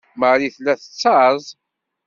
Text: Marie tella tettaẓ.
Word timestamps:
Marie 0.19 0.51
tella 0.55 0.73
tettaẓ. 0.79 1.39